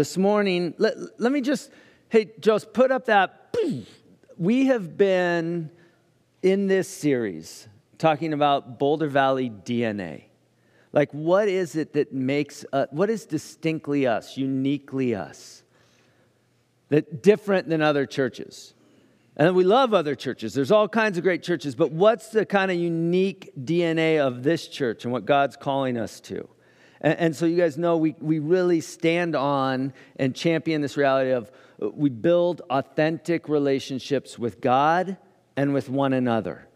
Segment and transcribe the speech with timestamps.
[0.00, 1.70] This morning, let, let me just,
[2.08, 3.54] hey, Joseph, put up that.
[4.38, 5.70] We have been
[6.42, 7.68] in this series
[7.98, 10.22] talking about Boulder Valley DNA.
[10.94, 15.64] Like, what is it that makes, uh, what is distinctly us, uniquely us,
[16.88, 18.72] that different than other churches?
[19.36, 20.54] And we love other churches.
[20.54, 24.66] There's all kinds of great churches, but what's the kind of unique DNA of this
[24.66, 26.48] church and what God's calling us to?
[27.00, 31.30] And, and so you guys know we, we really stand on and champion this reality
[31.30, 31.50] of
[31.80, 35.16] we build authentic relationships with God
[35.56, 36.66] and with one another.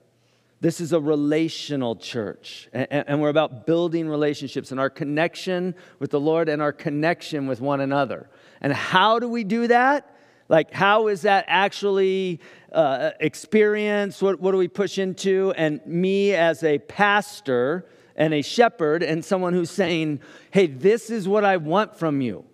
[0.60, 6.20] This is a relational church, and, we're about building relationships and our connection with the
[6.20, 8.30] Lord and our connection with one another.
[8.62, 10.16] And how do we do that?
[10.48, 12.40] Like, how is that actually
[12.72, 14.22] uh, experienced?
[14.22, 15.52] What, what do we push into?
[15.54, 17.84] And me as a pastor
[18.16, 20.20] and a shepherd and someone who's saying,
[20.50, 22.44] hey, this is what I want from you.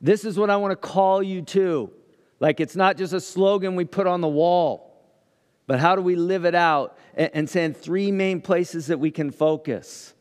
[0.00, 1.90] This is what I want to call you to.
[2.38, 4.90] Like, it's not just a slogan we put on the wall
[5.70, 6.98] but how do we live it out?
[7.14, 10.14] And, and saying three main places that we can focus,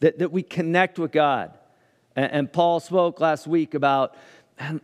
[0.00, 1.56] that, that we connect with God.
[2.14, 4.14] And, and Paul spoke last week about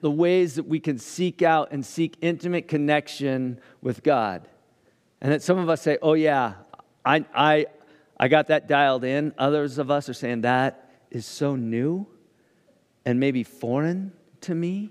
[0.00, 4.48] the ways that we can seek out and seek intimate connection with God.
[5.20, 6.54] And that some of us say, oh, yeah,
[7.04, 7.66] I, I,
[8.16, 9.34] I got that dialed in.
[9.38, 12.06] Others of us are saying that is so new
[13.04, 14.90] and maybe foreign to me.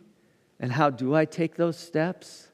[0.60, 2.48] And how do I take those steps?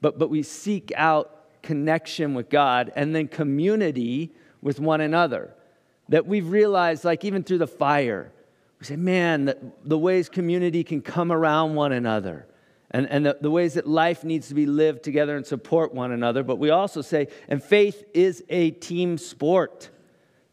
[0.00, 5.54] But, but we seek out connection with God and then community with one another.
[6.08, 8.32] That we've realized, like even through the fire,
[8.80, 12.47] we say, man, the, the ways community can come around one another
[12.90, 16.12] and, and the, the ways that life needs to be lived together and support one
[16.12, 16.42] another.
[16.42, 19.90] But we also say, and faith is a team sport.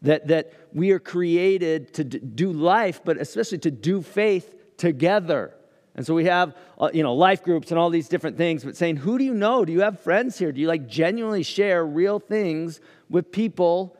[0.02, 5.54] That, that we are created to do life, but especially to do faith together.
[5.96, 8.76] And so we have, uh, you know, life groups and all these different things, but
[8.76, 9.64] saying, who do you know?
[9.64, 10.52] Do you have friends here?
[10.52, 13.96] Do you like genuinely share real things with people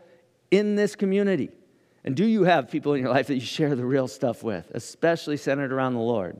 [0.51, 1.51] in this community?
[2.05, 4.71] And do you have people in your life that you share the real stuff with,
[4.75, 6.39] especially centered around the Lord?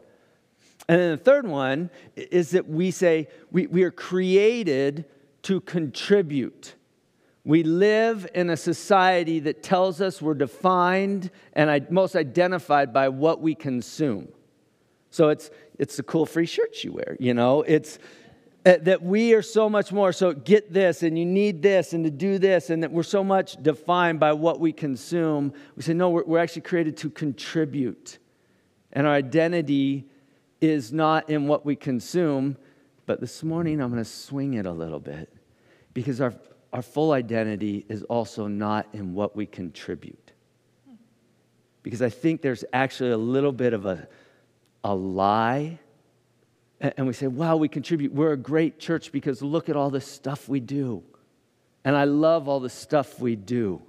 [0.89, 5.05] And then the third one is that we say we, we are created
[5.43, 6.75] to contribute.
[7.45, 13.41] We live in a society that tells us we're defined and most identified by what
[13.41, 14.29] we consume.
[15.11, 17.63] So it's, it's the cool free shirts you wear, you know?
[17.63, 17.99] It's
[18.65, 20.13] uh, that we are so much more.
[20.13, 23.23] So get this, and you need this, and to do this, and that we're so
[23.23, 25.53] much defined by what we consume.
[25.77, 28.19] We say, no, we're, we're actually created to contribute.
[28.93, 30.09] And our identity
[30.61, 32.57] is not in what we consume.
[33.07, 35.33] But this morning, I'm going to swing it a little bit
[35.95, 36.35] because our,
[36.73, 40.33] our full identity is also not in what we contribute.
[41.83, 44.09] Because I think there's actually a little bit of a
[44.87, 45.81] a lie.
[46.81, 48.13] And we say, wow, we contribute.
[48.13, 51.03] We're a great church because look at all the stuff we do.
[51.85, 53.83] And I love all the stuff we do.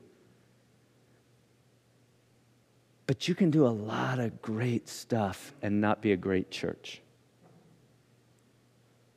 [3.07, 7.01] But you can do a lot of great stuff and not be a great church.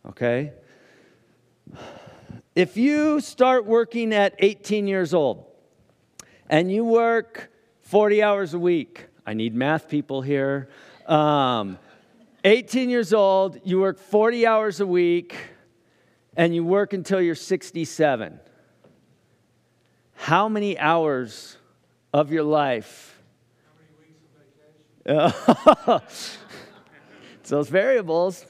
[0.08, 0.52] Okay?
[2.54, 5.44] If you start working at 18 years old
[6.48, 7.50] and you work
[7.82, 10.68] 40 hours a week, I need math people here.
[11.06, 11.78] Um,
[12.44, 15.36] 18 years old, you work 40 hours a week,
[16.36, 18.40] and you work until you're 67.
[20.14, 21.56] How many hours
[22.14, 23.09] of your life?
[25.06, 26.38] it's
[27.44, 28.44] those variables.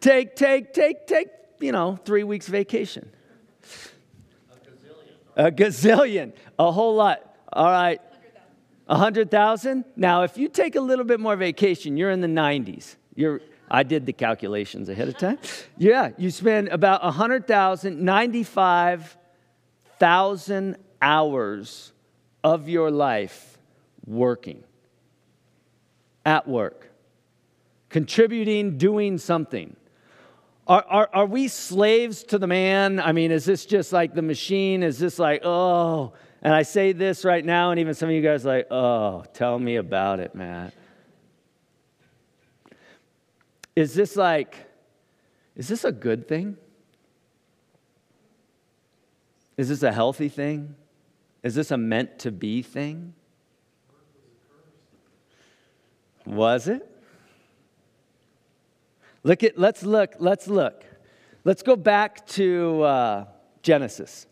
[0.00, 1.28] Take, take, take, take,
[1.60, 3.10] you know, three weeks vacation.
[5.36, 5.36] A gazillion.
[5.36, 6.32] A gazillion.
[6.58, 7.36] A whole lot.
[7.52, 8.00] All right.
[8.88, 9.84] 100,000?
[9.96, 12.96] Now, if you take a little bit more vacation, you're in the 90s.
[13.14, 15.36] You're, I did the calculations ahead of time.
[15.76, 21.92] Yeah, you spend about 100,000, 95,000 hours
[22.42, 23.56] of your life
[24.06, 24.64] working,
[26.24, 26.90] at work,
[27.88, 29.76] contributing, doing something.
[30.66, 33.00] Are, are, are we slaves to the man?
[33.00, 34.82] I mean, is this just like the machine?
[34.82, 36.12] Is this like, oh,
[36.42, 39.58] and I say this right now, and even some of you guys like, oh, tell
[39.58, 40.74] me about it, Matt.
[43.74, 44.66] Is this like,
[45.56, 46.56] is this a good thing?
[49.56, 50.76] Is this a healthy thing?
[51.42, 53.14] Is this a meant to be thing?
[56.28, 56.86] Was it?
[59.22, 60.84] Look at, let's look, let's look.
[61.44, 63.24] Let's go back to uh,
[63.62, 64.26] Genesis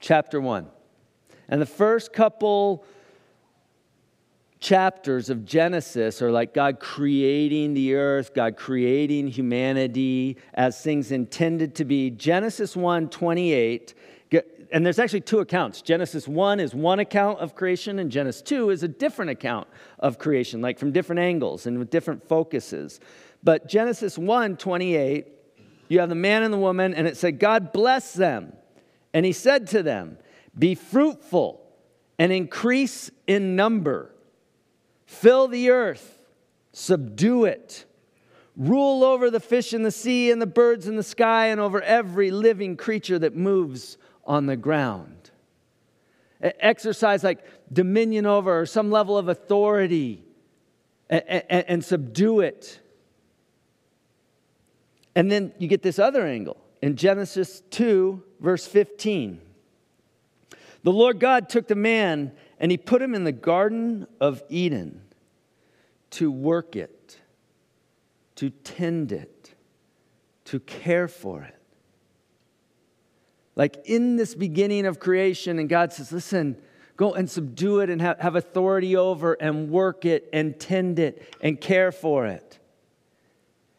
[0.00, 0.66] chapter 1.
[1.48, 2.84] And the first couple
[4.58, 11.74] chapters of Genesis are like God creating the earth, God creating humanity as things intended
[11.74, 12.10] to be.
[12.10, 13.94] Genesis 1 28,
[14.74, 15.82] and there's actually two accounts.
[15.82, 19.68] Genesis 1 is one account of creation, and Genesis 2 is a different account
[20.00, 22.98] of creation, like from different angles and with different focuses.
[23.44, 25.28] But Genesis 1 28,
[25.88, 28.52] you have the man and the woman, and it said, God bless them.
[29.12, 30.18] And he said to them,
[30.58, 31.64] Be fruitful
[32.18, 34.10] and increase in number
[35.06, 36.18] Fill the earth,
[36.72, 37.84] subdue it,
[38.56, 41.80] rule over the fish in the sea and the birds in the sky, and over
[41.80, 45.30] every living creature that moves on the ground.
[46.40, 50.24] Exercise like dominion over or some level of authority
[51.08, 52.80] and, and, and subdue it.
[55.14, 59.40] And then you get this other angle in Genesis 2, verse 15.
[60.82, 65.00] The Lord God took the man and he put him in the Garden of Eden
[66.10, 67.20] to work it,
[68.36, 69.54] to tend it,
[70.44, 71.63] to care for it.
[73.56, 76.56] Like in this beginning of creation, and God says, listen,
[76.96, 81.22] go and subdue it and have, have authority over and work it and tend it
[81.40, 82.58] and care for it.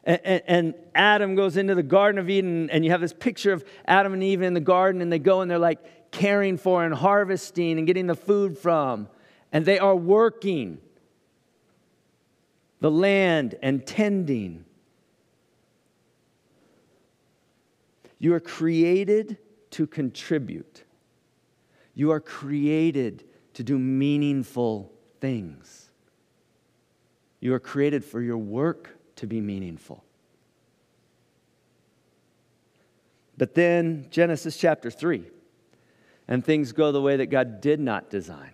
[0.05, 3.51] And, and, and, Adam goes into the Garden of Eden, and you have this picture
[3.51, 6.85] of Adam and Eve in the garden, and they go and they're like caring for
[6.85, 9.09] and harvesting and getting the food from,
[9.51, 10.77] and they are working
[12.79, 14.63] the land and tending.
[18.19, 19.37] You are created
[19.75, 20.85] to contribute.
[21.95, 23.25] You are created
[23.55, 24.89] to do meaningful
[25.19, 25.91] things.
[27.41, 30.01] You are created for your work to be meaningful.
[33.37, 35.25] But then, Genesis chapter 3,
[36.29, 38.51] and things go the way that God did not design.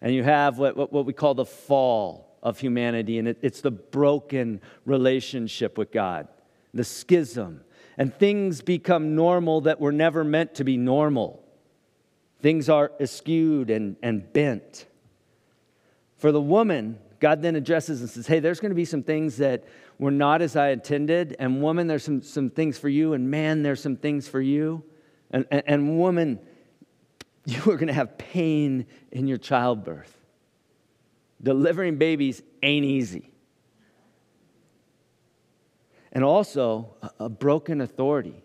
[0.00, 3.60] And you have what, what, what we call the fall of humanity, and it, it's
[3.60, 6.28] the broken relationship with God,
[6.72, 7.60] the schism.
[7.98, 11.44] And things become normal that were never meant to be normal.
[12.40, 14.86] Things are skewed and, and bent.
[16.16, 19.36] For the woman, God then addresses and says, Hey, there's going to be some things
[19.38, 19.64] that
[19.98, 21.36] were not as I intended.
[21.38, 23.12] And woman, there's some, some things for you.
[23.12, 24.82] And man, there's some things for you.
[25.30, 26.38] And, and, and woman,
[27.44, 30.16] you are going to have pain in your childbirth
[31.42, 33.30] delivering babies ain't easy.
[36.12, 38.42] And also, a, broken authority.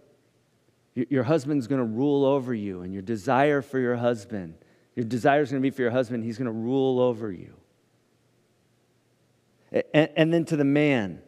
[0.93, 4.53] Your, husband's going to rule over you, and your desire for your husband,
[4.95, 7.53] your desire is going to be for your husband, he's going to rule over you.
[9.93, 11.21] And, and then to the man,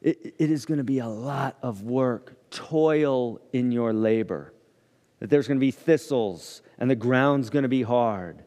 [0.00, 4.52] it, it is going to be a lot of work, toil in your labor.
[5.18, 8.44] That there's going to be thistles, and the ground's going to be hard.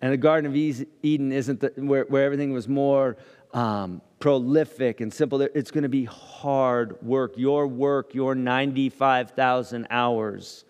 [0.00, 0.56] And the Garden of
[1.02, 3.16] Eden isn't the, where, where everything was more
[3.54, 5.40] um, prolific and simple.
[5.42, 7.34] It's going to be hard work.
[7.36, 10.64] Your work, your 95,000 hours,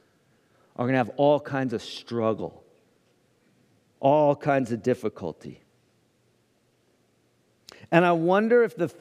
[0.77, 2.65] are going to have all kinds of struggle,
[4.01, 5.63] all kinds of difficulty.
[7.91, 8.93] And I wonder if the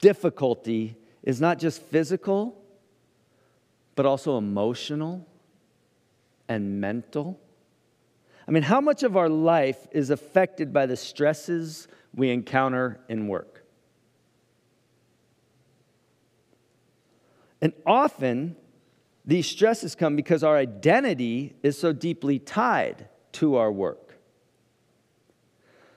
[0.00, 2.62] difficulty is not just physical,
[3.94, 5.26] but also emotional
[6.48, 7.40] and mental
[8.48, 13.26] I mean, how much of our life is affected by the stresses we encounter in
[13.26, 13.55] work?
[17.60, 18.56] And often,
[19.24, 24.18] these stresses come because our identity is so deeply tied to our work.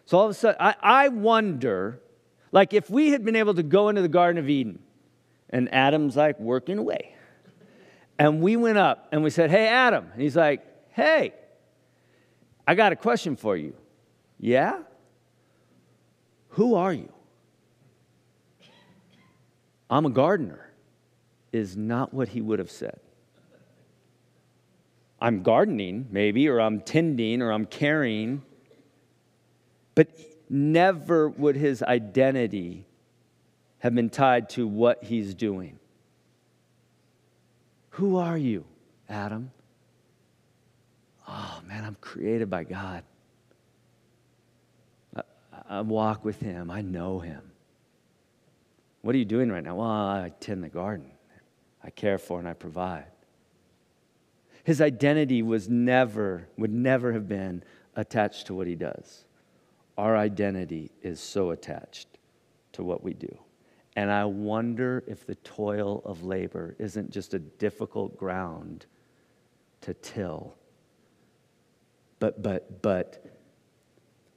[0.06, 2.02] So all of a sudden, I, I wonder
[2.52, 4.80] like if we had been able to go into the Garden of Eden
[5.50, 7.16] and Adam's like working away,
[8.18, 10.10] and we went up and we said, Hey, Adam.
[10.12, 11.34] And he's like, Hey,
[12.68, 13.76] I got a question for you.
[14.40, 14.80] Yeah?
[16.50, 17.12] Who are you?
[19.90, 20.69] I'm a gardener,
[21.52, 23.00] is not what he would have said.
[25.22, 28.42] I'm gardening, maybe, or I'm tending, or I'm caring,
[29.96, 30.08] but
[30.50, 32.86] never would his identity
[33.80, 35.80] have been tied to what he's doing.
[37.92, 38.66] Who are you,
[39.10, 39.52] Adam?
[41.30, 43.04] oh man, I'm created by God.
[45.16, 45.22] I,
[45.70, 47.42] I walk with Him, I know Him.
[49.02, 49.76] What are you doing right now?
[49.76, 51.12] Well, I tend the garden,
[51.84, 53.06] I care for and I provide.
[54.64, 57.64] His identity was never, would never have been
[57.96, 59.26] attached to what he does.
[59.98, 62.08] Our identity is so attached
[62.74, 63.38] to what we do.
[63.96, 68.86] And I wonder if the toil of labor isn't just a difficult ground
[69.82, 70.56] to till
[72.20, 73.26] but, but, but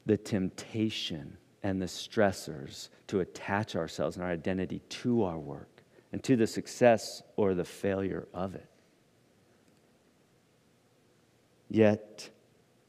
[0.06, 5.72] the temptation and the stressors to attach ourselves and our identity to our work
[6.12, 8.69] and to the success or the failure of it.
[11.69, 12.28] Yet,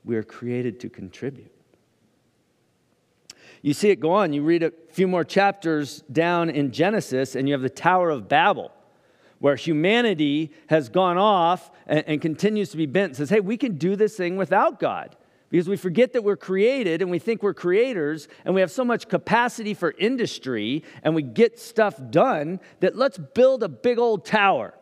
[0.03, 1.51] we are created to contribute.
[3.61, 4.33] You see it go on.
[4.33, 8.27] You read a few more chapters down in Genesis, and you have the Tower of
[8.27, 8.71] Babel,
[9.39, 13.77] where humanity has gone off and, and continues to be bent says, hey, we can
[13.77, 15.15] do this thing without God
[15.53, 18.83] because we forget that we're created and we think we're creators and we have so
[18.83, 24.25] much capacity for industry and we get stuff done that let's build a big old
[24.25, 24.73] tower.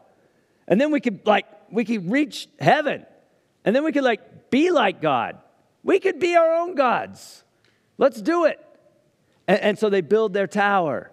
[0.70, 3.06] And then we could like we could reach heaven.
[3.66, 5.40] And then we could like be like God.
[5.84, 7.44] We could be our own gods.
[7.98, 8.58] Let's do it.
[9.50, 11.12] And, and so they build their tower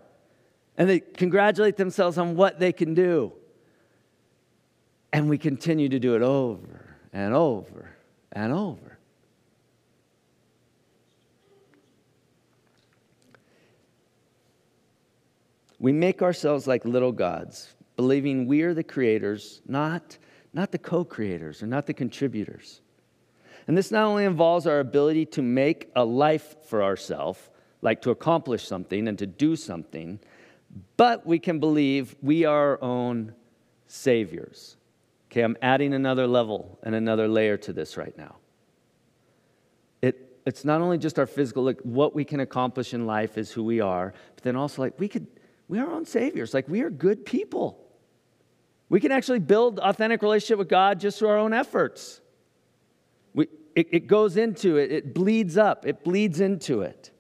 [0.77, 3.33] and they congratulate themselves on what they can do.
[5.13, 7.91] And we continue to do it over and over
[8.31, 8.88] and over.
[15.79, 20.19] We make ourselves like little gods, believing we are the creators, not,
[20.53, 22.81] not the co creators or not the contributors.
[23.67, 27.39] And this not only involves our ability to make a life for ourselves,
[27.83, 30.19] like to accomplish something and to do something,
[30.97, 33.35] but we can believe we are our own
[33.87, 34.77] saviors.
[35.31, 38.37] Okay, I'm adding another level and another layer to this right now.
[40.01, 43.53] It, it's not only just our physical, like what we can accomplish in life is
[43.53, 45.27] who we are, but then also like we could,
[45.69, 46.55] we are our own saviors.
[46.55, 47.85] Like we are good people.
[48.89, 52.21] We can actually build authentic relationship with God just through our own efforts.
[53.35, 57.11] We, it, it goes into it, it bleeds up, it bleeds into it.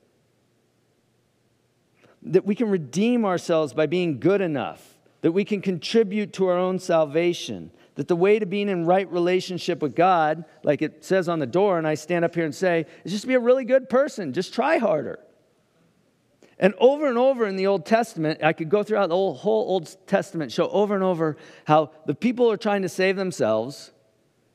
[2.22, 6.56] That we can redeem ourselves by being good enough, that we can contribute to our
[6.56, 11.28] own salvation, that the way to being in right relationship with God, like it says
[11.28, 13.64] on the door, and I stand up here and say, is just be a really
[13.64, 15.18] good person, just try harder.
[16.60, 19.68] And over and over in the Old Testament, I could go throughout the whole, whole
[19.68, 23.92] Old Testament, show over and over how the people are trying to save themselves.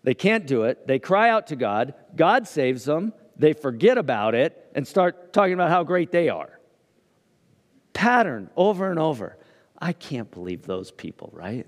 [0.03, 0.85] They can't do it.
[0.85, 1.93] They cry out to God.
[2.15, 3.13] God saves them.
[3.37, 6.59] They forget about it and start talking about how great they are.
[7.93, 9.37] Pattern over and over.
[9.79, 11.65] I can't believe those people, right?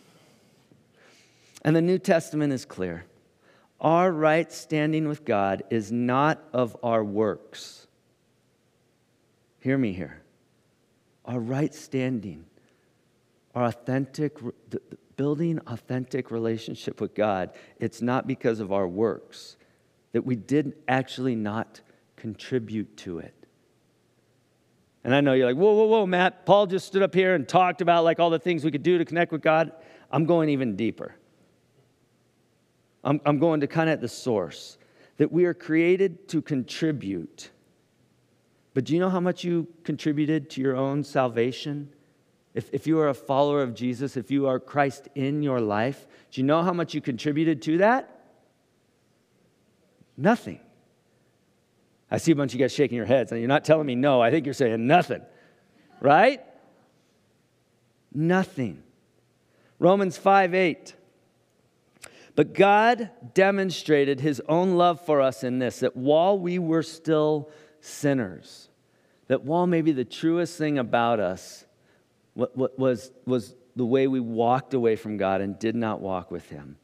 [1.62, 3.06] and the New Testament is clear.
[3.80, 7.87] Our right standing with God is not of our works
[9.60, 10.22] Hear me here.
[11.24, 12.44] Our right standing,
[13.54, 14.38] our authentic,
[15.16, 19.56] building authentic relationship with God, it's not because of our works,
[20.12, 21.80] that we did actually not
[22.16, 23.34] contribute to it.
[25.04, 26.44] And I know you're like, whoa, whoa, whoa, Matt.
[26.44, 28.98] Paul just stood up here and talked about like all the things we could do
[28.98, 29.72] to connect with God.
[30.10, 31.14] I'm going even deeper.
[33.04, 34.78] I'm, I'm going to kind of at the source
[35.18, 37.50] that we are created to contribute
[38.78, 41.92] but do you know how much you contributed to your own salvation?
[42.54, 46.06] If, if you are a follower of Jesus, if you are Christ in your life,
[46.30, 48.20] do you know how much you contributed to that?
[50.16, 50.60] Nothing.
[52.08, 53.96] I see a bunch of you guys shaking your heads, and you're not telling me
[53.96, 54.22] no.
[54.22, 55.22] I think you're saying nothing,
[56.00, 56.40] right?
[58.14, 58.84] Nothing.
[59.80, 60.94] Romans 5 8.
[62.36, 67.50] But God demonstrated his own love for us in this that while we were still
[67.80, 68.67] sinners,
[69.28, 71.64] that while maybe the truest thing about us
[72.34, 76.76] was, was the way we walked away from God and did not walk with Him,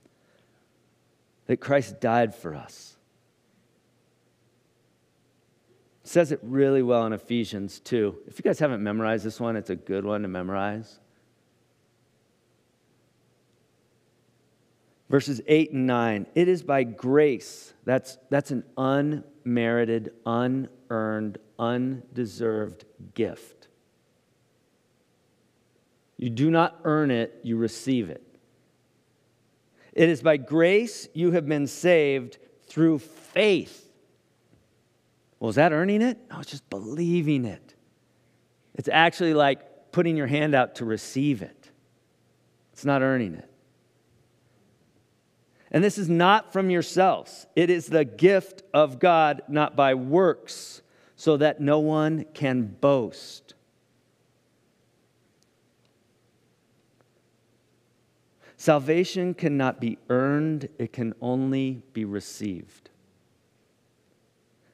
[1.46, 2.96] that Christ died for us.
[6.04, 8.18] It says it really well in Ephesians 2.
[8.26, 10.98] If you guys haven't memorized this one, it's a good one to memorize.
[15.08, 16.26] Verses 8 and 9.
[16.34, 22.84] It is by grace, that's, that's an unmerited, unearned, undeserved
[23.14, 23.68] gift.
[26.16, 28.22] You do not earn it, you receive it.
[29.92, 33.92] It is by grace you have been saved through faith.
[35.38, 36.18] Well, is that earning it?
[36.30, 37.74] No, it's just believing it.
[38.74, 41.70] It's actually like putting your hand out to receive it,
[42.72, 43.50] it's not earning it.
[45.70, 50.82] And this is not from yourselves, it is the gift of God, not by works,
[51.16, 53.54] so that no one can boast.
[58.56, 62.88] Salvation cannot be earned, it can only be received.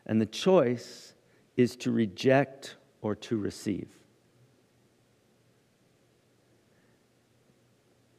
[0.07, 1.15] And the choice
[1.57, 3.89] is to reject or to receive.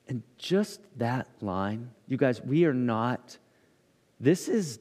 [0.07, 3.37] And just that line, you guys, we are not,
[4.19, 4.79] this is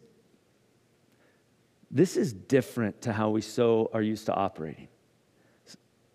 [1.90, 4.88] this is different to how we so are used to operating.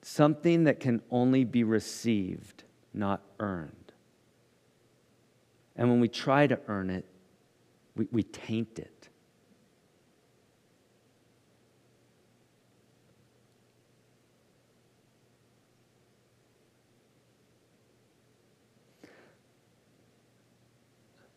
[0.01, 2.63] Something that can only be received,
[2.93, 3.91] not earned.
[5.75, 7.05] And when we try to earn it,
[7.95, 9.09] we, we taint it.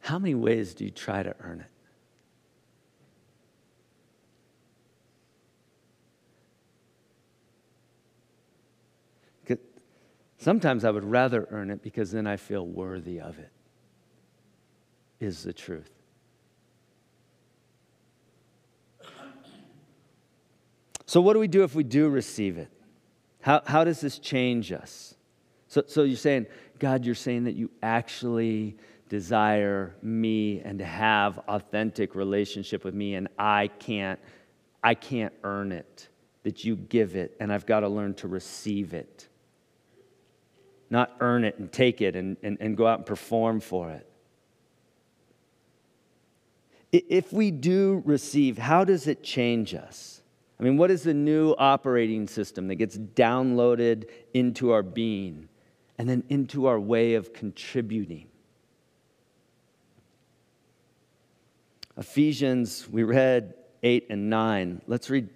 [0.01, 1.78] How many ways do you try to earn it?
[10.39, 13.51] Sometimes I would rather earn it because then I feel worthy of it,
[15.21, 15.91] is the truth.
[21.07, 22.71] So, what do we do if we do receive it?
[23.41, 25.15] How, how does this change us?
[25.67, 26.47] So, so you're saying,
[26.79, 28.77] God, you're saying that you actually
[29.09, 34.21] desire me and to have authentic relationship with me and I can't
[34.85, 36.09] I can't earn it
[36.43, 39.28] that you give it and I've got to learn to receive it
[40.91, 44.05] not earn it and take it and, and, and go out and perform for it
[46.91, 50.23] if we do receive how does it change us
[50.59, 55.49] I mean what is the new operating system that gets downloaded into our being
[55.99, 58.29] and then into our way of contributing
[61.99, 64.83] Ephesians, we read 8 and 9.
[64.87, 65.29] Let's read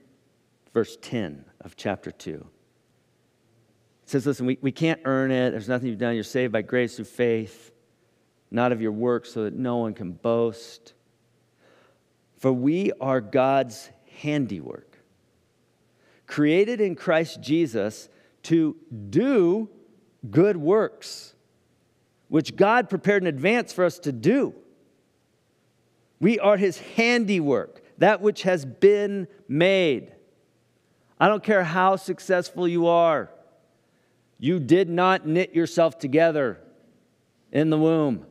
[0.73, 2.47] verse 10 of chapter 2.
[4.13, 5.53] Says, Listen, we, we can't earn it.
[5.53, 6.15] There's nothing you've done.
[6.15, 7.73] You're saved by grace through faith,
[8.51, 10.93] not of your works, so that no one can boast.
[12.37, 13.89] For we are God's
[14.21, 14.99] handiwork,
[16.27, 18.11] created in Christ Jesus
[18.43, 18.77] to
[19.09, 19.71] do
[20.31, 21.35] good works,
[22.29, 24.55] which God prepared in advance for us to do.
[26.21, 30.13] We are his handiwork, that which has been made.
[31.19, 33.31] I don't care how successful you are,
[34.43, 36.59] you did not knit yourself together
[37.53, 38.27] in the womb.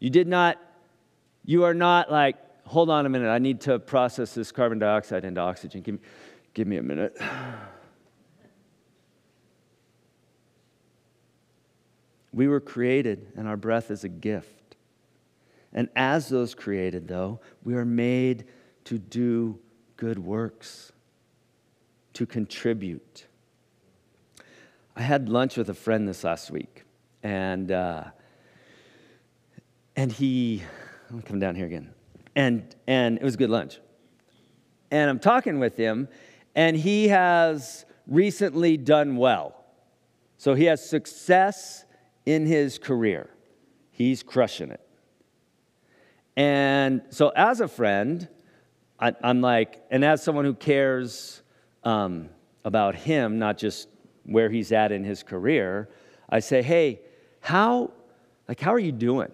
[0.00, 0.60] You did not,
[1.44, 2.34] you are not like,
[2.66, 5.82] hold on a minute, I need to process this carbon dioxide into oxygen.
[5.82, 6.00] Give me,
[6.54, 7.16] give me a minute.
[12.32, 14.74] We were created, and our breath is a gift.
[15.72, 18.46] And as those created, though, we are made
[18.86, 19.60] to do
[19.96, 20.90] good works,
[22.14, 23.27] to contribute.
[24.98, 26.82] I had lunch with a friend this last week,
[27.22, 28.02] and, uh,
[29.94, 30.64] and he,
[31.08, 31.94] I'm come down here again,
[32.34, 33.78] and, and it was a good lunch.
[34.90, 36.08] And I'm talking with him,
[36.56, 39.64] and he has recently done well.
[40.36, 41.84] So he has success
[42.26, 43.30] in his career,
[43.92, 44.80] he's crushing it.
[46.36, 48.26] And so, as a friend,
[48.98, 51.40] I, am like, and as someone who cares
[51.84, 52.30] um,
[52.64, 53.88] about him, not just
[54.28, 55.88] where he's at in his career,
[56.28, 57.00] I say, hey,
[57.40, 57.92] how,
[58.46, 59.32] like, how are you doing?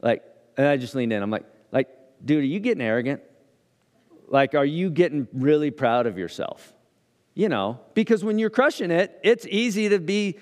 [0.00, 0.24] Like,
[0.56, 1.22] and I just leaned in.
[1.22, 1.88] I'm like, like,
[2.24, 3.22] dude, are you getting arrogant?
[4.28, 6.72] Like, are you getting really proud of yourself?
[7.34, 10.38] You know, because when you're crushing it, it's easy to be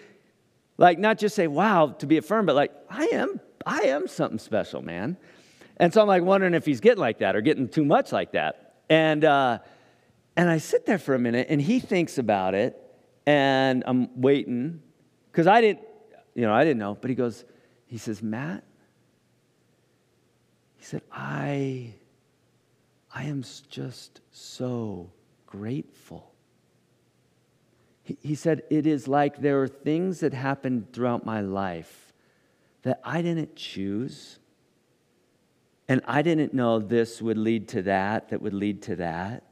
[0.78, 4.38] like, not just say, wow, to be affirmed, but like, I am I am something
[4.38, 5.16] special, man.
[5.76, 8.32] And so I'm like wondering if he's getting like that or getting too much like
[8.32, 8.74] that.
[8.88, 9.58] And, uh,
[10.36, 12.76] and I sit there for a minute and he thinks about it
[13.30, 14.82] and I'm waiting
[15.30, 15.86] because I didn't,
[16.34, 16.98] you know, I didn't know.
[17.00, 17.44] But he goes,
[17.86, 18.64] he says, Matt,
[20.76, 21.94] he said, I,
[23.14, 25.12] I am just so
[25.46, 26.32] grateful.
[28.02, 32.12] He, he said, it is like there are things that happened throughout my life
[32.82, 34.40] that I didn't choose.
[35.86, 39.44] And I didn't know this would lead to that, that would lead to that.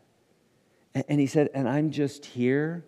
[0.95, 2.85] And he said, and I'm just here.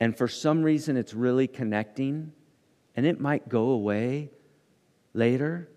[0.00, 2.32] And for some reason, it's really connecting.
[2.96, 4.30] And it might go away
[5.14, 5.68] later.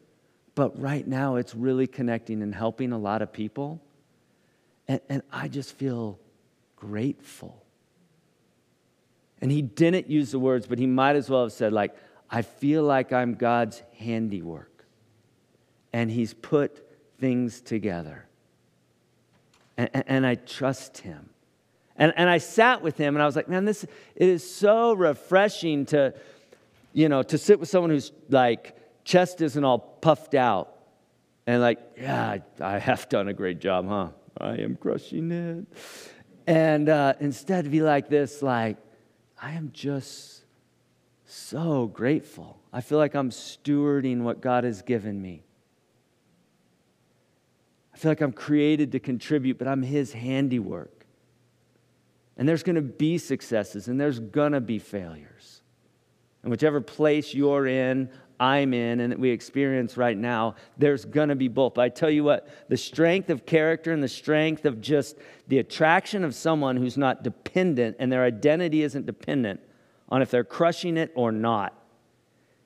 [0.55, 3.81] But right now, it's really connecting and helping a lot of people.
[4.87, 6.19] And, and I just feel
[6.75, 7.63] grateful.
[9.41, 11.95] And he didn't use the words, but he might as well have said, like,
[12.31, 14.85] I feel like I'm God's handiwork.
[15.91, 16.87] And He's put
[17.19, 18.25] things together.
[19.75, 21.30] And, and, I trust Him.
[22.01, 24.93] And, and I sat with him and I was like, man, this it is so
[24.93, 26.15] refreshing to,
[26.93, 30.75] you know, to sit with someone who's like chest isn't all puffed out.
[31.45, 34.07] And like, yeah, I, I have done a great job, huh?
[34.39, 35.67] I am crushing it.
[36.47, 38.77] And uh, instead be like this, like,
[39.39, 40.41] I am just
[41.27, 42.57] so grateful.
[42.73, 45.43] I feel like I'm stewarding what God has given me.
[47.93, 51.00] I feel like I'm created to contribute, but I'm His handiwork.
[52.41, 55.61] And there's going to be successes and there's going to be failures.
[56.41, 61.29] And whichever place you're in, I'm in, and that we experience right now, there's going
[61.29, 61.75] to be both.
[61.75, 65.17] But I tell you what, the strength of character and the strength of just
[65.49, 69.59] the attraction of someone who's not dependent and their identity isn't dependent
[70.09, 71.79] on if they're crushing it or not.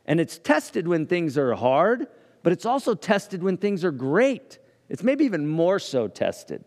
[0.05, 2.07] And it's tested when things are hard,
[2.43, 4.57] but it's also tested when things are great.
[4.87, 6.63] It's maybe even more so tested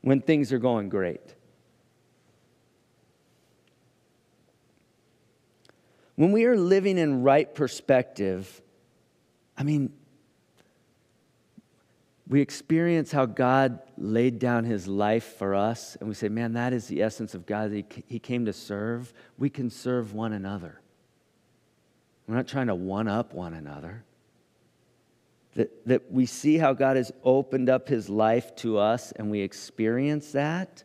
[0.00, 1.36] when things are going great.
[6.20, 8.60] When we are living in right perspective,
[9.56, 9.90] I mean,
[12.28, 16.74] we experience how God laid down his life for us, and we say, man, that
[16.74, 17.72] is the essence of God.
[18.06, 19.14] He came to serve.
[19.38, 20.82] We can serve one another.
[22.26, 24.04] We're not trying to one up one another.
[25.54, 29.40] That, that we see how God has opened up his life to us and we
[29.40, 30.84] experience that.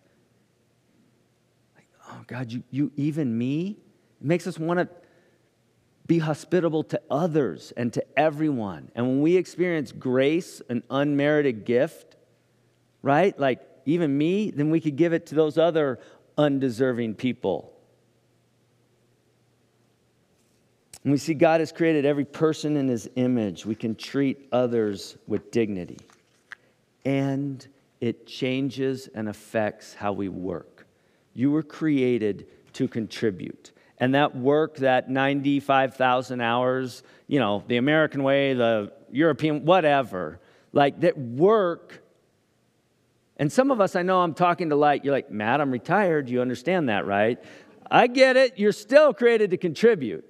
[1.76, 3.80] Like, oh, God, you, you even me?
[4.22, 4.88] It makes us want to
[6.08, 8.92] be hospitable to others and to everyone.
[8.96, 12.16] And when we experience grace, an unmerited gift,
[13.02, 13.38] right?
[13.40, 16.00] Like even me, then we could give it to those other
[16.38, 17.72] undeserving people.
[21.04, 23.64] We see God has created every person in his image.
[23.64, 26.00] We can treat others with dignity.
[27.06, 27.66] And
[28.02, 30.88] it changes and affects how we work.
[31.36, 33.72] You were created to contribute.
[33.98, 40.40] And that work, that 95,000 hours, you know, the American way, the European, whatever,
[40.74, 42.04] like that work.
[43.38, 46.30] And some of us, I know I'm talking to like, you're like, Matt, I'm retired.
[46.30, 47.42] You understand that, right?
[47.90, 48.60] I get it.
[48.60, 50.26] You're still created to contribute.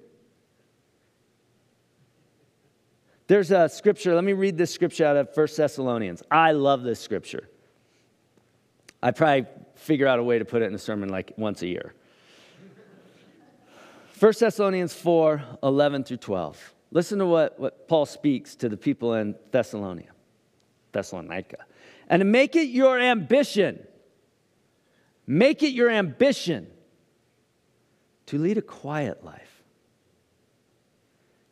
[3.26, 4.14] There's a scripture.
[4.14, 6.22] Let me read this scripture out of 1 Thessalonians.
[6.30, 7.48] I love this scripture.
[9.02, 11.66] I probably figure out a way to put it in a sermon like once a
[11.66, 11.94] year.
[14.18, 16.74] 1 Thessalonians 4 11 through 12.
[16.90, 20.12] Listen to what, what Paul speaks to the people in Thessalonica,
[20.92, 21.58] Thessalonica.
[22.08, 23.86] And to make it your ambition,
[25.26, 26.68] make it your ambition
[28.26, 29.62] to lead a quiet life.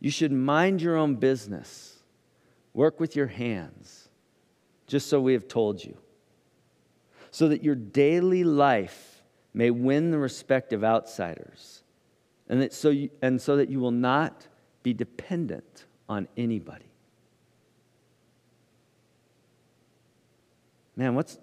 [0.01, 1.99] You should mind your own business,
[2.73, 4.09] work with your hands,
[4.87, 5.99] just so we have told you,
[7.31, 9.23] so that your daily life
[9.53, 11.84] may win the respect of outsiders
[12.49, 14.47] and, that so you, and so that you will not
[14.83, 16.85] be dependent on anybody.
[20.97, 21.39] Man, what's,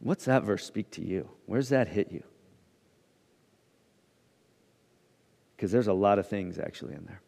[0.00, 1.28] what's that verse speak to you?
[1.46, 2.22] Where's that hit you?
[5.56, 7.20] Because there's a lot of things actually in there.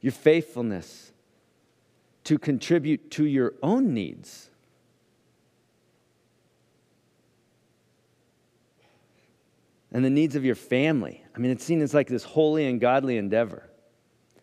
[0.00, 1.12] Your faithfulness
[2.24, 4.49] to contribute to your own needs
[9.92, 11.24] and the needs of your family.
[11.34, 13.68] I mean, it's seen as like this holy and godly endeavor.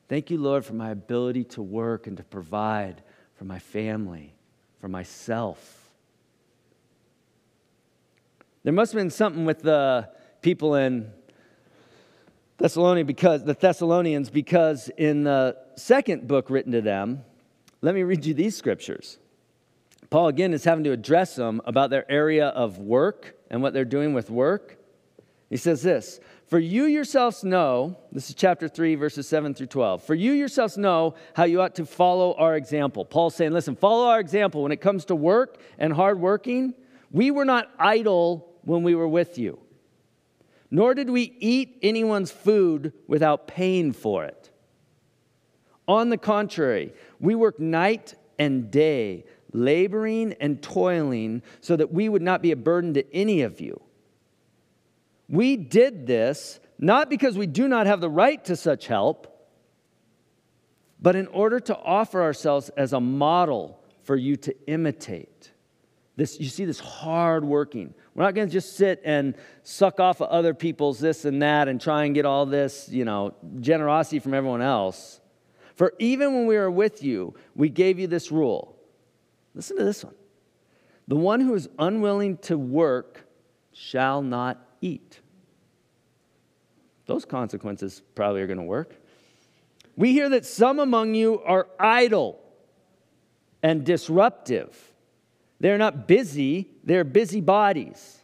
[0.10, 3.02] Thank you, Lord, for my ability to work and to provide
[3.36, 4.36] for my family,
[4.80, 5.92] for myself.
[8.64, 10.10] There must have been something with the
[10.42, 11.12] people in
[12.58, 17.24] Thessalonians because the Thessalonians because in the second book written to them,
[17.82, 19.20] let me read you these scriptures.
[20.10, 23.86] Paul again is having to address them about their area of work and what they're
[23.86, 24.77] doing with work.
[25.50, 30.04] He says this For you yourselves know, this is chapter 3, verses 7 through 12.
[30.04, 33.06] For you yourselves know how you ought to follow our example.
[33.06, 36.74] Paul's saying, listen, follow our example when it comes to work and hard working.
[37.12, 39.60] We were not idle when we were with you,
[40.70, 44.52] nor did we eat anyone's food without paying for it.
[45.88, 52.22] On the contrary, we worked night and day, laboring and toiling, so that we would
[52.22, 53.82] not be a burden to any of you.
[55.30, 59.34] We did this not because we do not have the right to such help,
[61.02, 65.52] but in order to offer ourselves as a model for you to imitate.
[66.16, 67.94] This, you see this hard working.
[68.16, 71.68] We're not going to just sit and suck off of other people's this and that
[71.68, 75.20] and try and get all this, you know, generosity from everyone else.
[75.76, 78.76] For even when we were with you, we gave you this rule.
[79.54, 80.16] Listen to this one.
[81.08, 83.28] The one who is unwilling to work
[83.72, 85.20] shall not eat.
[87.06, 88.96] Those consequences probably are going to work.
[89.96, 92.40] We hear that some among you are idle
[93.64, 94.94] and disruptive.
[95.60, 98.22] They're not busy, they're busy bodies.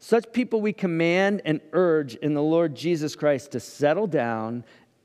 [0.00, 4.64] Such people we command and urge in the Lord Jesus Christ to settle down,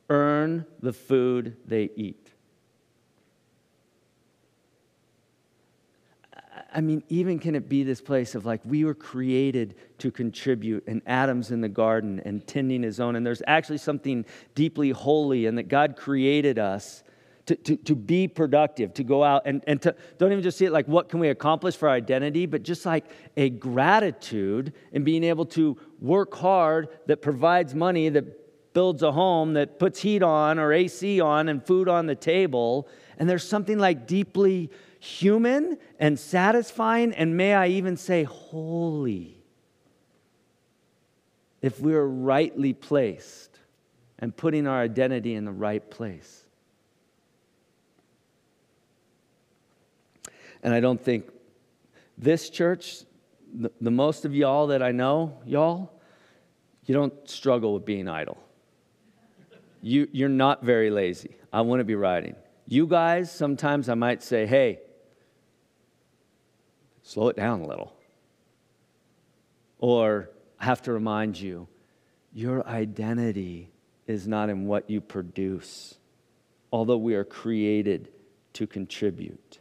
[0.09, 2.22] earn the food they eat.
[6.73, 10.83] I mean, even can it be this place of like we were created to contribute,
[10.87, 15.45] and Adam's in the garden and tending his own, and there's actually something deeply holy,
[15.45, 17.03] and that God created us
[17.45, 20.65] to, to, to be productive, to go out and, and to don't even just see
[20.65, 23.05] it like what can we accomplish for our identity, but just like
[23.35, 29.53] a gratitude in being able to work hard that provides money, that builds a home,
[29.53, 32.87] that puts heat on or AC on and food on the table.
[33.17, 34.69] And there's something like deeply
[35.03, 39.43] human and satisfying, and may I even say holy,
[41.61, 43.59] if we're rightly placed
[44.17, 46.43] and putting our identity in the right place.
[50.61, 51.29] And I don't think
[52.17, 53.03] this church,
[53.53, 55.91] the, the most of y'all that I know, y'all,
[56.85, 58.37] you don't struggle with being idle.
[59.81, 61.35] You, you're not very lazy.
[61.51, 62.37] I wouldn't be riding.
[62.69, 64.79] You guys, sometimes I might say, hey,
[67.03, 67.93] slow it down a little.
[69.77, 71.67] Or I have to remind you,
[72.33, 73.69] your identity
[74.07, 75.95] is not in what you produce,
[76.71, 78.09] although we are created
[78.53, 79.59] to contribute.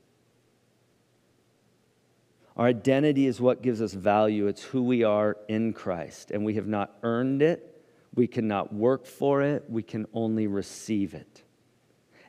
[2.56, 4.46] Our identity is what gives us value.
[4.46, 6.30] It's who we are in Christ.
[6.30, 7.68] And we have not earned it,
[8.14, 11.42] we cannot work for it, we can only receive it.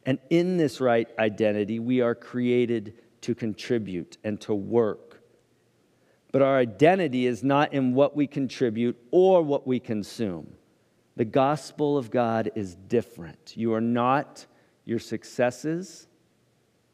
[0.05, 5.21] And in this right identity, we are created to contribute and to work.
[6.31, 10.53] But our identity is not in what we contribute or what we consume.
[11.15, 13.53] The gospel of God is different.
[13.55, 14.45] You are not
[14.83, 16.07] your successes.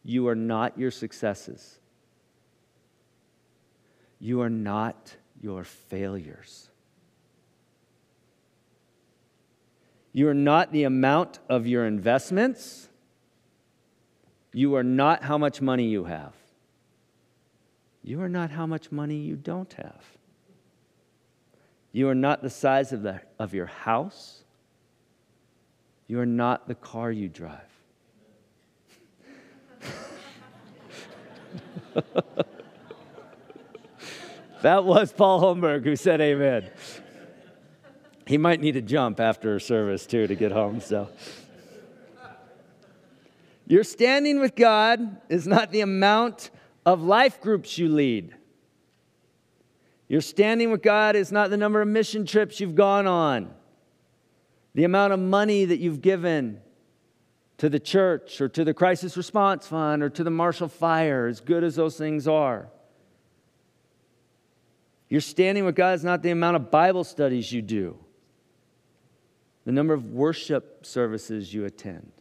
[0.04, 1.80] You are not your successes.
[4.20, 6.70] You are not your failures.
[10.12, 12.89] You are not the amount of your investments.
[14.54, 16.34] You are not how much money you have.
[18.04, 20.04] You are not how much money you don't have.
[21.92, 24.44] You are not the size of, the, of your house.
[26.08, 27.60] You are not the car you drive.
[34.62, 36.70] That was Paul Holmberg who said amen.
[38.26, 41.10] He might need a jump after service too to get home, so.
[43.70, 46.50] Your standing with God is not the amount
[46.88, 48.36] of life groups you lead.
[50.08, 53.54] Your standing with God is not the number of mission trips you've gone on,
[54.74, 56.62] the amount of money that you've given
[57.60, 61.40] to the church or to the crisis response fund or to the Marshall Fire, as
[61.40, 62.70] good as those things are.
[65.10, 68.00] Your standing with God is not the amount of Bible studies you do,
[69.66, 72.12] the number of worship services you attend.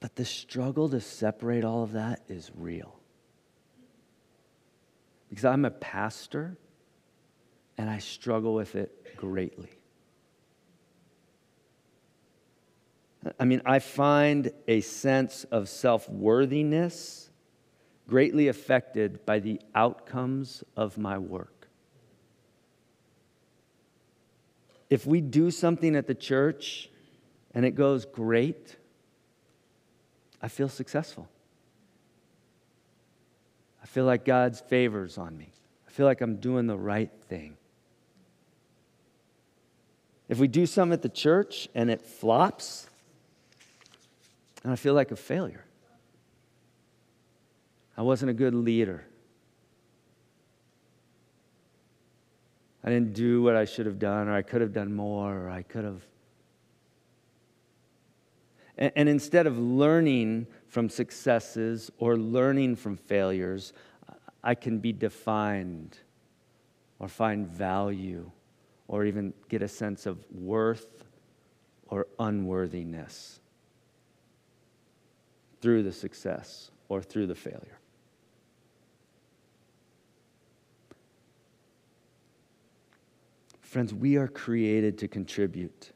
[0.00, 2.98] But the struggle to separate all of that is real.
[5.28, 6.56] Because I'm a pastor
[7.76, 9.70] and I struggle with it greatly.
[13.38, 17.28] I mean, I find a sense of self worthiness
[18.08, 21.68] greatly affected by the outcomes of my work.
[24.88, 26.90] If we do something at the church
[27.54, 28.76] and it goes great,
[30.42, 31.28] I feel successful.
[33.82, 35.52] I feel like God's favors on me.
[35.86, 37.56] I feel like I'm doing the right thing.
[40.28, 42.88] If we do something at the church and it flops,
[44.62, 45.64] and I feel like a failure.
[47.96, 49.04] I wasn't a good leader.
[52.82, 55.50] I didn't do what I should have done, or I could have done more, or
[55.50, 56.02] I could have.
[58.80, 63.74] And, instead of learning from successes or learning from failures,
[64.42, 65.98] I can be defined
[66.98, 68.30] or find value
[68.88, 71.04] or even get a sense of worth
[71.88, 73.40] or unworthiness
[75.60, 77.78] through the success or through the failure.
[83.60, 85.92] Friends, we are created to contribute,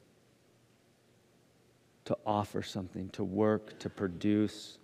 [2.05, 4.79] to offer something, to work, to produce.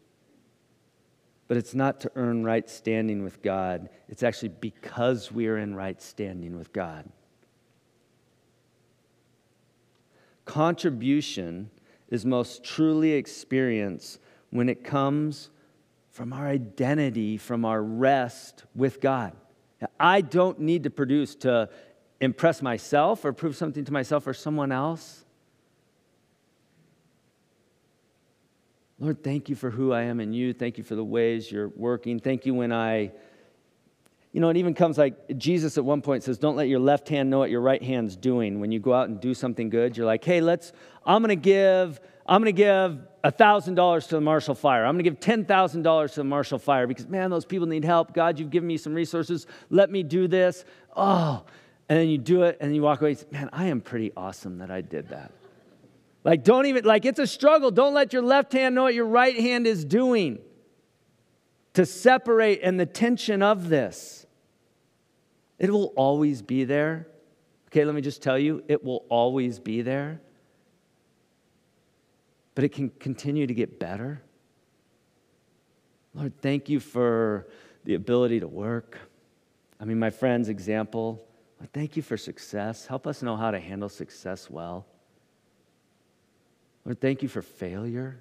[1.48, 3.88] But it's not to earn right standing with God.
[4.08, 7.08] It's actually because we are in right standing with God.
[10.44, 11.70] Contribution
[12.08, 14.18] is most truly experienced
[14.50, 15.50] when it comes
[16.10, 19.32] from our identity, from our rest with God.
[19.98, 21.70] I don't need to produce to
[22.20, 25.24] impress myself or prove something to myself or someone else.
[29.00, 30.52] Lord, thank you for who I am in you.
[30.52, 32.20] Thank you for the ways you're working.
[32.20, 33.12] Thank you when I,
[34.32, 37.08] you know, it even comes like Jesus at one point says, Don't let your left
[37.08, 38.60] hand know what your right hand's doing.
[38.60, 40.72] When you go out and do something good, you're like, Hey, let's,
[41.06, 44.84] I'm going to give, I'm going to give $1,000 to the Marshall Fire.
[44.84, 48.12] I'm going to give $10,000 to the Marshall Fire because, man, those people need help.
[48.12, 49.46] God, you've given me some resources.
[49.70, 50.66] Let me do this.
[50.94, 51.42] Oh,
[51.88, 53.16] and then you do it and you walk away.
[53.30, 55.32] Man, I am pretty awesome that I did that.
[56.22, 57.70] Like, don't even, like, it's a struggle.
[57.70, 60.38] Don't let your left hand know what your right hand is doing
[61.74, 64.26] to separate and the tension of this.
[65.58, 67.06] It will always be there.
[67.68, 70.20] Okay, let me just tell you, it will always be there.
[72.54, 74.22] But it can continue to get better.
[76.14, 77.46] Lord, thank you for
[77.84, 78.98] the ability to work.
[79.78, 81.24] I mean, my friend's example,
[81.72, 82.86] thank you for success.
[82.86, 84.86] Help us know how to handle success well.
[86.84, 88.20] Lord, thank you for failure.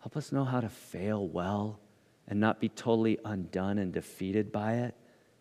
[0.00, 1.80] Help us know how to fail well
[2.28, 4.94] and not be totally undone and defeated by it,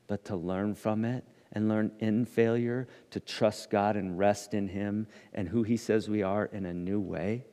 [0.07, 4.67] but to learn from it and learn in failure to trust God and rest in
[4.67, 7.45] Him and who He says we are in a new way.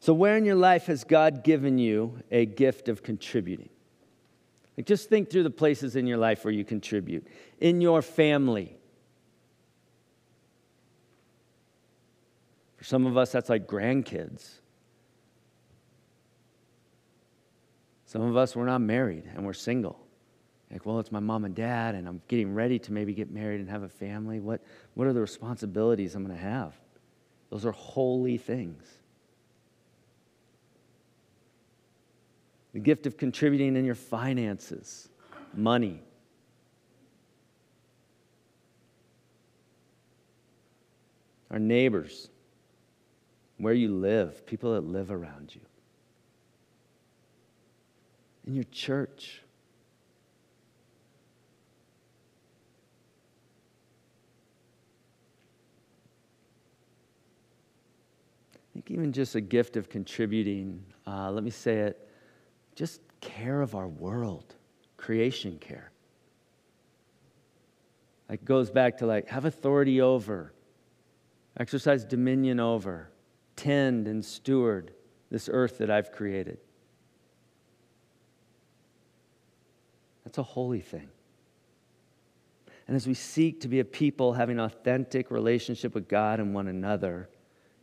[0.00, 3.70] So, where in your life has God given you a gift of contributing?
[4.76, 7.26] Like just think through the places in your life where you contribute.
[7.60, 8.76] In your family.
[12.76, 14.58] For some of us, that's like grandkids.
[18.06, 20.04] Some of us, we're not married and we're single.
[20.70, 23.60] Like, well, it's my mom and dad, and I'm getting ready to maybe get married
[23.60, 24.40] and have a family.
[24.40, 24.60] What,
[24.94, 26.74] what are the responsibilities I'm going to have?
[27.50, 28.84] Those are holy things.
[32.74, 35.08] The gift of contributing in your finances,
[35.54, 36.02] money.
[41.52, 42.30] Our neighbors,
[43.58, 45.60] where you live, people that live around you,
[48.44, 49.40] in your church.
[58.52, 62.03] I think even just a gift of contributing, uh, let me say it
[62.74, 64.54] just care of our world,
[64.96, 65.90] creation care.
[68.28, 70.52] Like goes back to like have authority over,
[71.58, 73.10] exercise dominion over,
[73.56, 74.92] tend and steward
[75.30, 76.58] this earth that I've created.
[80.24, 81.08] That's a holy thing.
[82.86, 86.54] And as we seek to be a people having an authentic relationship with God and
[86.54, 87.30] one another,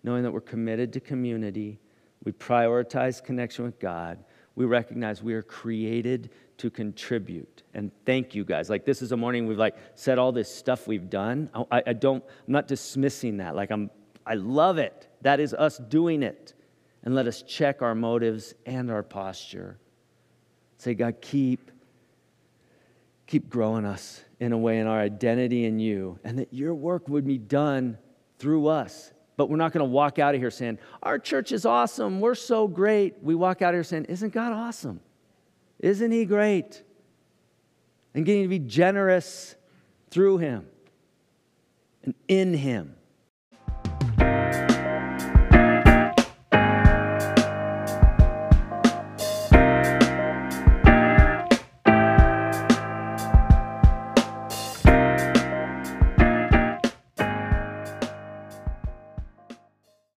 [0.04, 1.80] knowing that we're committed to community,
[2.24, 4.24] we prioritize connection with God,
[4.62, 7.64] we recognize we are created to contribute.
[7.74, 8.70] And thank you guys.
[8.70, 11.50] Like this is a morning we've like said all this stuff we've done.
[11.72, 13.56] I, I don't, I'm not dismissing that.
[13.56, 13.90] Like I'm,
[14.24, 15.08] I love it.
[15.22, 16.54] That is us doing it.
[17.02, 19.80] And let us check our motives and our posture.
[20.78, 21.72] Say, God, keep,
[23.26, 27.08] keep growing us in a way in our identity in you, and that your work
[27.08, 27.98] would be done
[28.38, 29.12] through us
[29.42, 32.20] but we're not going to walk out of here saying, Our church is awesome.
[32.20, 33.24] We're so great.
[33.24, 35.00] We walk out of here saying, Isn't God awesome?
[35.80, 36.84] Isn't He great?
[38.14, 39.56] And getting to be generous
[40.12, 40.68] through Him
[42.04, 42.94] and in Him.